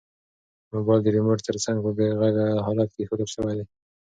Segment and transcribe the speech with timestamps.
[0.71, 3.65] موبایل د ریموټ تر څنګ په بې غږه حالت کې ایښودل شوی دی.